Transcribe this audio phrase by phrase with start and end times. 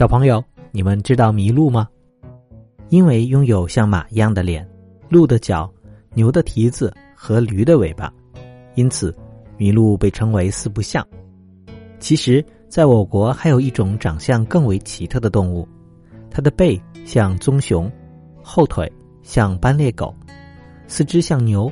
[0.00, 0.42] 小朋友，
[0.72, 1.86] 你们知道麋鹿吗？
[2.88, 4.66] 因为拥有像马一样的脸、
[5.10, 5.70] 鹿的脚、
[6.14, 8.10] 牛的蹄子和驴的尾巴，
[8.76, 9.14] 因此
[9.58, 11.06] 麋鹿被称为四不像。
[11.98, 15.68] 其实，在我国还有一种长相更为奇特的动物，
[16.30, 17.92] 它的背像棕熊，
[18.42, 18.90] 后腿
[19.22, 20.14] 像斑鬣狗，
[20.86, 21.70] 四肢像牛，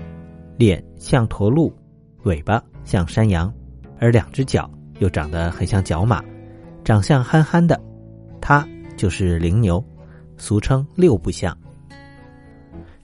[0.58, 1.72] 脸像驼鹿，
[2.24, 3.50] 尾巴像山羊，
[3.98, 6.22] 而两只脚又长得很像角马，
[6.84, 7.80] 长相憨憨的。
[8.48, 8.66] 它
[8.96, 9.84] 就是羚牛，
[10.38, 11.54] 俗称六不像。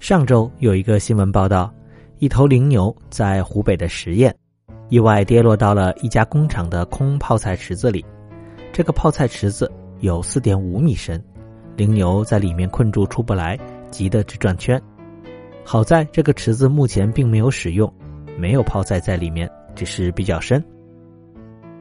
[0.01, 1.71] 上周有一个新闻报道，
[2.19, 4.33] 一头羚牛在湖北的十堰，
[4.89, 8.03] 意外跌落到了一家工厂的空泡菜池子里。
[8.73, 9.71] 这个泡菜池子
[10.01, 11.23] 有四点五米深，
[11.77, 13.55] 羚牛在里面困住出不来，
[13.91, 14.81] 急得直转圈。
[15.63, 17.93] 好在这个池子目前并没有使用，
[18.39, 20.65] 没有泡菜在里面，只是比较深。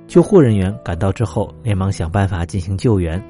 [0.05, 3.23] 救护人员赶到之后，连忙想办法进行救援。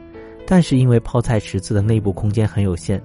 [0.45, 3.01] 但是因为泡菜池子的内部空间很有限，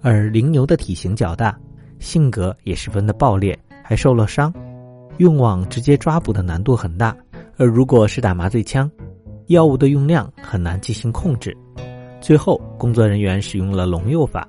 [0.00, 1.58] 而羚牛的体型较大，
[1.98, 4.52] 性格也十分的暴烈，还受了伤，
[5.18, 7.16] 用网直接抓捕的难度很大。
[7.58, 8.90] 而如果是打麻醉枪，
[9.48, 11.56] 药物的用量很难进行控制。
[12.20, 14.48] 最后，工作人员使用了笼诱法，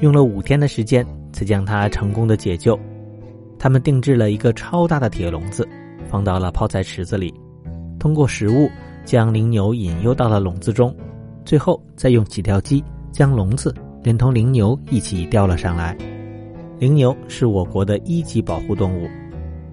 [0.00, 2.78] 用了五天的时间才将它成功的解救。
[3.58, 5.68] 他们定制了一个超大的铁笼子，
[6.08, 7.34] 放到了泡菜池子里，
[7.98, 8.70] 通过食物
[9.04, 10.94] 将羚牛引诱到了笼子中。
[11.50, 15.98] 最后，再用起吊机将笼子连同羚牛一起吊了上来。
[16.78, 19.08] 羚牛是我国的一级保护动物，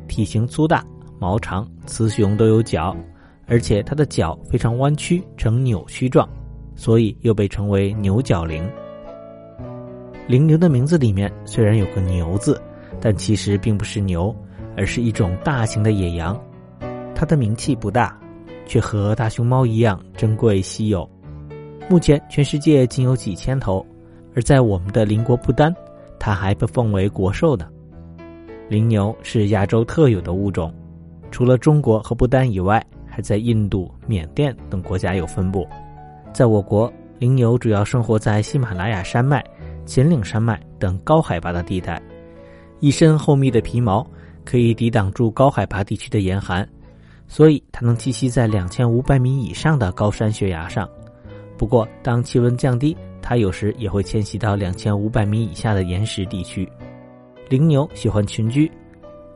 [0.08, 0.84] 体型粗大，
[1.20, 2.98] 毛长，雌雄都有角，
[3.46, 6.28] 而且它的角非常弯曲呈扭曲状，
[6.76, 8.68] 所以又被称为牛角羚。
[10.28, 12.60] 羚牛的名字里面虽然有个“牛”字，
[13.00, 14.36] 但其实并不是牛，
[14.76, 16.36] 而是一种大型的野羊。
[17.14, 18.20] 它的名气不大，
[18.66, 21.08] 却和大熊猫一样珍贵稀有。
[21.90, 23.86] 目前，全世界仅有几千头，
[24.36, 25.74] 而在我们的邻国不丹，
[26.20, 27.66] 它还被奉为国兽呢。
[28.68, 30.74] 羚牛是亚洲特有的物种，
[31.32, 35.66] 除了中国和不丹以外，还在印度、缅甸等国家有分布。
[36.34, 39.42] 在我国，羚牛主要生活在喜马拉雅山脉、
[39.86, 42.02] 秦岭山脉等高海拔的地带，
[42.82, 44.06] 一身厚密的皮毛
[44.44, 46.68] 可以抵挡住高海拔地区的严寒，
[47.30, 50.86] 所以它能栖息在两千五百米以上的高山悬崖上。
[51.58, 56.70] 不过，当气温降低，它有时也会迁徙到两千五百米以下的岩石地区。
[57.50, 58.72] 羚牛喜欢群居，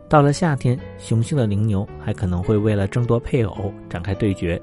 [0.07, 4.61] 到了夏天，雄性的羚牛还可能会为了争夺配偶展开对决，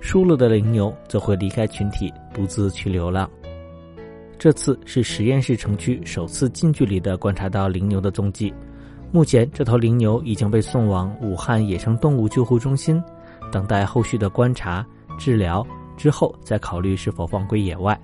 [0.00, 3.28] 输了的羚牛则会离开群体，独自去流浪。
[4.38, 8.52] 这次是实验室城区首次近距离的观察到羚牛的踪迹。
[9.10, 13.02] 目前，这头羚牛已经被送往武汉野生动物救护中心，
[13.50, 14.86] 等待后续的观察
[15.18, 15.66] 治疗。
[15.98, 18.00] 之后再考虑是否放归野外。